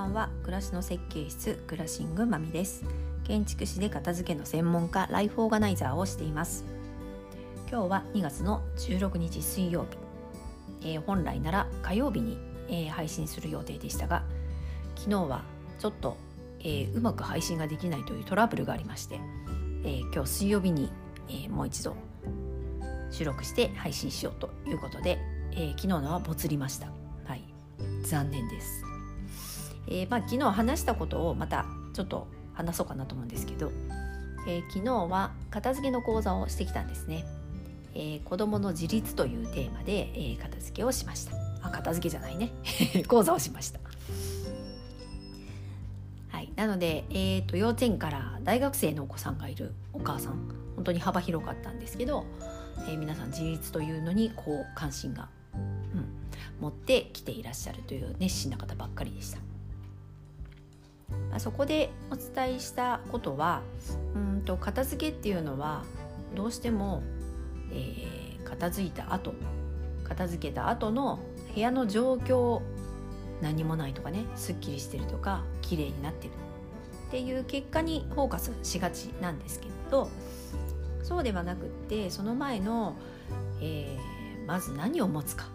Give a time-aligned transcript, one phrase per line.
[0.00, 0.30] ばんは。
[0.42, 2.84] 暮らしの設計室クラシングまみです。
[3.24, 6.64] 建築士で片付けの専門家ライフオーガナイザーをしています。
[7.70, 9.86] 今日は2月の16日水曜
[10.80, 14.24] 日、えー、本来なら火曜日に、えー、配信する予定でしたが
[14.96, 15.42] 昨日は
[15.78, 16.16] ちょっと、
[16.60, 19.20] えー、うまく配信ができないというトラブルがありまして、
[19.84, 20.90] え今日水曜日に、
[21.28, 21.94] えもう一度
[23.10, 25.18] 収録して配信しようということで、
[25.52, 26.88] え昨日のはボツりました。
[27.24, 27.44] はい。
[28.02, 28.89] 残念です。
[29.90, 33.72] えー、まあ、昨日話したことをまたちょっと話そうかなと思うんですけど、
[34.48, 37.24] えー、昨日は片付けの講座をしてきたんですね、
[37.94, 41.32] えー、子供の自立というテーマで、えー、片付けをしました。
[41.62, 42.52] あ片付けじゃないね。
[43.08, 43.80] 講座をしました。
[46.28, 46.50] はい。
[46.56, 50.60] なので、えーと、幼稚園から大学生のお子さんがいるお母さん。
[50.76, 52.24] 本当に幅広かったんですけど、
[52.88, 56.06] えー、皆さん自立というのにこう関心が、うん、
[56.58, 59.38] 持ってきていらっしゃるという熱心な方ばっかりでした、
[61.38, 63.62] そこでお伝えしたことは
[64.14, 65.84] うんと片付けっていうのは
[66.34, 67.02] どうしても、
[67.72, 69.34] えー、片付いた後
[70.04, 71.20] 片付けた後の
[71.54, 72.60] 部屋の状況
[73.40, 76.32] 何もないとかねすっきりしてるとか綺麗になってる
[77.08, 80.10] っていう結果にフォーカスしがちなんですけれど
[81.02, 82.96] そうではなくってその前の、
[83.60, 85.46] えー、まず何を持つか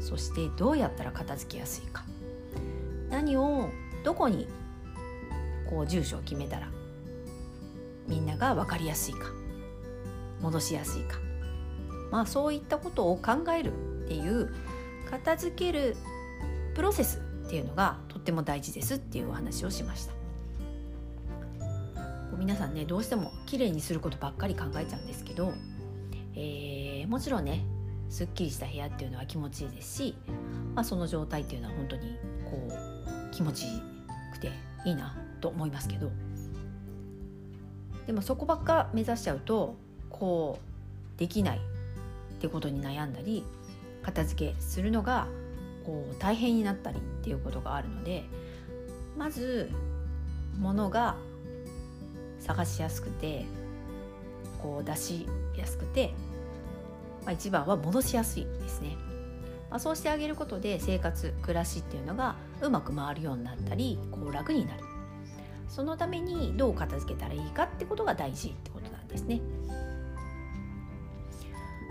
[0.00, 2.04] そしてどうやったら片付けやすいか
[3.10, 3.68] 何を
[4.04, 4.46] どこに
[5.70, 6.68] こう住所を決めたら
[8.06, 9.30] みんなが分かりやすいか
[10.40, 11.18] 戻しやすいか。
[12.10, 13.72] まあそういったことを考える
[14.04, 14.52] っていう
[15.08, 15.96] 片付ける
[16.74, 20.12] プロセスっていうのがとっても大事ですっていうお話をしました。
[22.36, 25.52] 皆さんねどうしても綺麗にすることばっかり考えちゃうんですけど、
[26.34, 27.64] えー、もちろんね
[28.08, 30.16] すっきりした部屋っていうのは気持ちいいですし、
[30.74, 32.16] まあ、その状態っていうのは本当に
[32.50, 33.66] こう気持ち
[34.32, 34.50] くて
[34.86, 35.14] いいな。
[35.40, 36.10] と思いますけど
[38.06, 39.76] でもそこばっか目指しちゃうと
[40.08, 40.58] こ
[41.16, 41.60] うできないっ
[42.40, 43.44] てことに悩んだり
[44.02, 45.26] 片付けするのが
[45.84, 48.24] こう大変になったりっていうことがあるので
[49.16, 49.70] まず
[50.58, 51.16] 物が
[52.40, 53.44] 探しやすくて
[54.62, 55.26] こう出し
[55.56, 56.14] やすくて、
[57.24, 58.96] まあ、一番は戻しやすいですね。
[59.70, 64.82] まあ、そうしてあげることで生活暮らしっていうのがうまく回るようになったりこう楽になる
[65.70, 69.40] そのためにどう片付けたらいいかってことが大事ってことなんですね。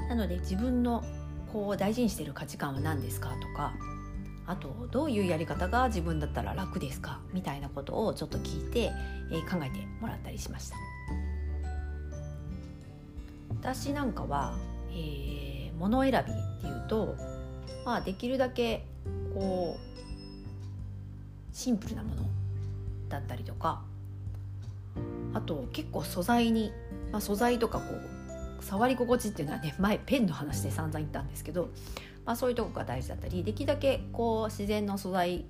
[0.09, 1.03] なので自分の
[1.51, 3.73] こう大事にしている価値観は何ですかとか
[4.45, 8.91] あとどういうやり方が自分だったら楽ですかみたいなことをちょっと聞いて、
[9.31, 10.75] えー、考えてもらったりしました。
[13.49, 14.55] 私なんかは、
[14.91, 17.15] えー、物選びっていうと
[17.85, 18.85] まあ、できるだけ
[19.33, 22.21] こうシンプルなもの
[23.09, 23.81] だったりとか
[25.33, 26.71] あと結構素材に、
[27.11, 27.85] まあ、素材とかこ
[28.59, 31.69] う触り心地っていうのはね前ペンの話で散々言ったんですけど、
[32.25, 35.45] まあ、そういうとこが大事だったりできるだけこう自然の素材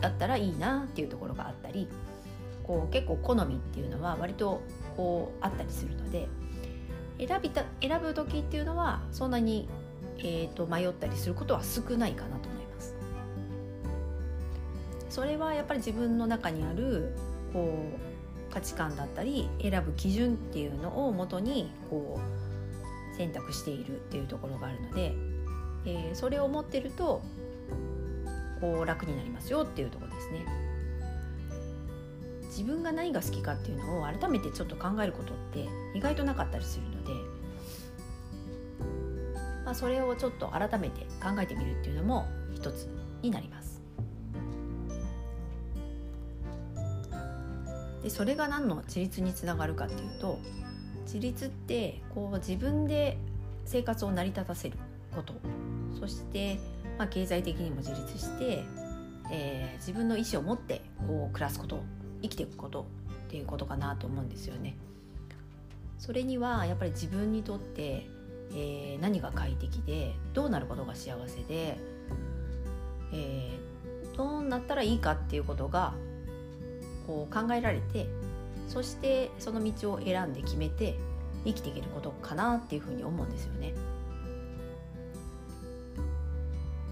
[0.00, 1.88] だったらいいなっていうところがあったり
[2.62, 4.60] こう結構好みっていうのは割と
[4.96, 6.28] こうあったりするので
[7.18, 9.68] 選びた選ぶ時っていうのはそんなに
[10.18, 12.57] えーと、迷ったりすることは少ないかなと思います。
[15.08, 17.14] それはやっぱり自分の中にある
[17.52, 17.90] こ
[18.50, 22.18] う価値観だったり選ぶ基準っていうのをもとにこ
[23.14, 25.14] う選択しているっていうところがあるので、
[25.86, 27.22] えー、それを持ってると
[28.60, 30.44] こう楽になりますよっていうところですね。
[32.46, 37.12] 自分が何が好きかっていうのを改めてちょっと考えることって意外となかったりするので
[39.68, 42.88] まあ、それをちょっと改めて考えてみるっていうのも一つ
[43.20, 43.67] になります。
[48.02, 50.38] でそれが何の自立につながるかっていうと
[51.04, 53.18] 自立ってこう自分で
[53.64, 54.76] 生活を成り立たせる
[55.14, 55.34] こと。
[55.98, 56.58] そして、
[56.96, 58.62] まあ、経済的にも自立して、
[59.32, 61.82] えー、自分の意思を持ってこう暮らすこと。
[62.22, 62.86] 生きていくこと。
[63.26, 64.76] っていうことかなと思うんですよね。
[65.98, 68.06] それにはやっぱり自分にとって
[68.52, 71.78] えー、何が快適でどうなることが幸せで、
[73.12, 75.94] えー、どうなったらいいかっていうことが
[77.08, 78.06] こう考えられて
[78.68, 80.94] そしてその道を選んで決めて
[81.46, 83.72] 生きていけることかなっていうふうに思うんですよね。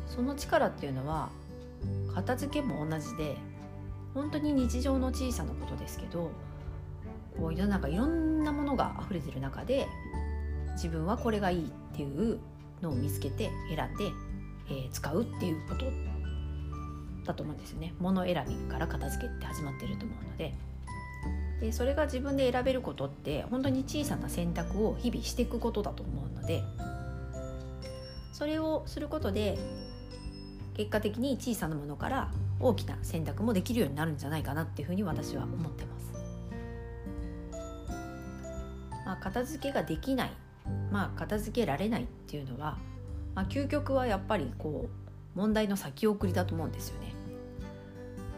[0.08, 1.28] その力っていうのは
[2.14, 3.36] 片付けも同じで
[4.14, 6.30] 本当に日常の小さなことですけど
[7.38, 9.86] こう世の中いろんなものが溢れてる中で
[10.72, 12.38] 自分はこれがいいっていう
[12.80, 14.10] のを見つけて選んで、
[14.70, 15.84] えー、使うっていうこと
[17.26, 20.54] だと思うんですよね物選びから片付けって始まってると思うので
[21.60, 26.62] でそれが自分で選べることって本当に小さな選択を日々していくことだと思うので
[28.32, 29.58] それをすることで
[30.74, 32.30] 結果的に小さなものから
[32.60, 36.12] 大きな選択もできるようになるんじゃないかなっていうふうに私は思ってます。
[39.06, 40.32] まあ、片付けができない、
[40.90, 42.76] まあ、片付けられないっていうのは、
[43.34, 47.15] まあ、究極はやっぱりこう問題の先送りだと思うんですよね。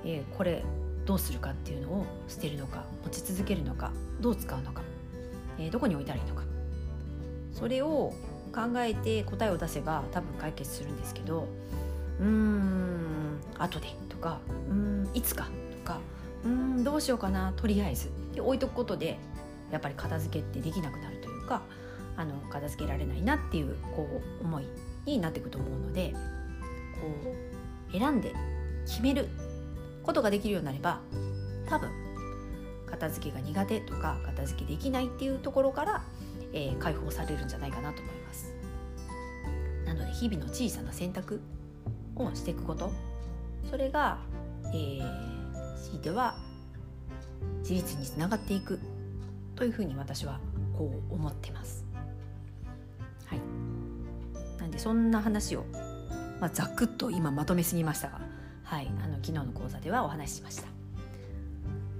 [0.04, 0.64] えー、これ
[1.04, 4.82] どうするかっていうのを捨てるのか持ち続けるのかどう使うのか、
[5.58, 6.42] えー、どこに置いたらいいのか。
[7.52, 8.12] それを
[8.52, 11.48] 考えて答えを出せば多分解決するんですけど
[12.20, 14.40] うーん後でとか
[14.70, 15.98] うーんいつかとか
[16.44, 18.10] うーんどうしようかなとりあえず。
[18.34, 19.18] で置いとくことで
[19.70, 21.62] やっぱり片付けってできなくなるというか
[22.16, 24.08] あの片付けられないなっていうこ
[24.40, 24.66] う思い
[25.06, 26.12] になっていくと思うので
[27.00, 27.00] こ
[27.90, 28.34] う選んで
[28.86, 29.28] 決める
[30.08, 31.02] ことができるようになれば
[31.68, 31.90] 多分
[32.86, 36.02] 片付けが苦手とか片付けできないっていうところから、
[36.54, 38.54] えー、解放されるんじゃないかなと思います。
[39.84, 41.42] なので日々の小さな選択
[42.16, 42.90] をしていくこと。
[43.70, 44.18] それが、
[44.68, 46.38] えー、強いては
[47.58, 48.80] 自立につながっていく。
[49.56, 50.40] というふうに私は
[50.74, 51.84] こう思ってます。
[53.26, 53.40] はい。
[54.58, 55.66] なんでそんな話を、
[56.40, 58.27] まあ、ざくっと今まとめすぎましたが
[58.68, 60.64] はい、あの昨日の講座ではお話ししました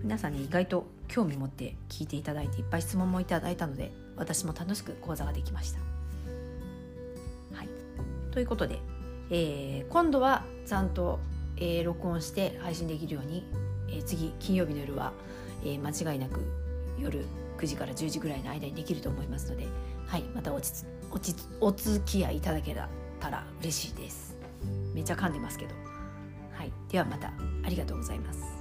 [0.02, 5.78] 皆さんね意外と興味持って聞いていただいていっぱい質問もいただいたので私も楽しく講座ができました。
[7.56, 7.68] はい、
[8.32, 8.80] ということで、
[9.30, 11.20] えー、今度はちゃんと、
[11.56, 13.46] えー、録音して配信できるように、
[13.88, 15.12] えー、次金曜日の夜は、
[15.64, 16.40] え間違いなく
[16.98, 17.24] 夜
[17.58, 19.66] 9時から10時ぐらいの間にできると思いますので、
[20.06, 20.70] はい、またおち
[21.10, 22.74] おちお付き合いいただけ
[23.20, 24.36] たら嬉しいです。
[24.94, 25.87] めちゃ噛んでますけど。
[26.58, 27.28] はい、ではまた
[27.64, 28.57] ありがとうございます。